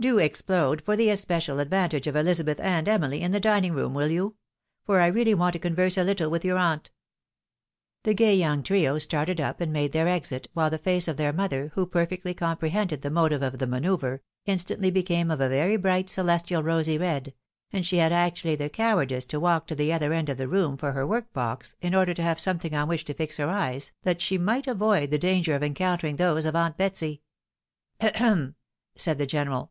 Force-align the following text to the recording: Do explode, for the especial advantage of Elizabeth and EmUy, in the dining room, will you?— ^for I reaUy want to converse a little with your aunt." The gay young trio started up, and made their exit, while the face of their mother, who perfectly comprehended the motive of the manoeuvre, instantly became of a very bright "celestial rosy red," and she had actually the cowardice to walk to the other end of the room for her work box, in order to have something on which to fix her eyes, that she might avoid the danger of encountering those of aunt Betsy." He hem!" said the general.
Do 0.00 0.18
explode, 0.18 0.82
for 0.82 0.96
the 0.96 1.10
especial 1.10 1.60
advantage 1.60 2.08
of 2.08 2.16
Elizabeth 2.16 2.58
and 2.58 2.88
EmUy, 2.88 3.20
in 3.20 3.30
the 3.30 3.38
dining 3.38 3.72
room, 3.72 3.94
will 3.94 4.10
you?— 4.10 4.34
^for 4.88 5.00
I 5.00 5.08
reaUy 5.08 5.36
want 5.36 5.52
to 5.52 5.60
converse 5.60 5.96
a 5.96 6.02
little 6.02 6.28
with 6.28 6.44
your 6.44 6.58
aunt." 6.58 6.90
The 8.02 8.12
gay 8.12 8.34
young 8.34 8.64
trio 8.64 8.98
started 8.98 9.40
up, 9.40 9.60
and 9.60 9.72
made 9.72 9.92
their 9.92 10.08
exit, 10.08 10.48
while 10.54 10.70
the 10.70 10.76
face 10.78 11.06
of 11.06 11.18
their 11.18 11.32
mother, 11.32 11.70
who 11.76 11.86
perfectly 11.86 12.34
comprehended 12.34 13.02
the 13.02 13.12
motive 13.12 13.42
of 13.42 13.60
the 13.60 13.66
manoeuvre, 13.68 14.18
instantly 14.44 14.90
became 14.90 15.30
of 15.30 15.40
a 15.40 15.48
very 15.48 15.76
bright 15.76 16.10
"celestial 16.10 16.64
rosy 16.64 16.98
red," 16.98 17.32
and 17.72 17.86
she 17.86 17.98
had 17.98 18.12
actually 18.12 18.56
the 18.56 18.68
cowardice 18.68 19.26
to 19.26 19.38
walk 19.38 19.68
to 19.68 19.76
the 19.76 19.92
other 19.92 20.12
end 20.12 20.28
of 20.28 20.36
the 20.36 20.48
room 20.48 20.76
for 20.76 20.90
her 20.90 21.06
work 21.06 21.32
box, 21.32 21.76
in 21.80 21.94
order 21.94 22.12
to 22.12 22.24
have 22.24 22.40
something 22.40 22.74
on 22.74 22.88
which 22.88 23.04
to 23.04 23.14
fix 23.14 23.36
her 23.36 23.48
eyes, 23.48 23.92
that 24.02 24.20
she 24.20 24.36
might 24.36 24.66
avoid 24.66 25.12
the 25.12 25.16
danger 25.18 25.54
of 25.54 25.62
encountering 25.62 26.16
those 26.16 26.44
of 26.44 26.56
aunt 26.56 26.76
Betsy." 26.76 27.22
He 28.02 28.08
hem!" 28.16 28.56
said 28.96 29.18
the 29.18 29.26
general. 29.26 29.70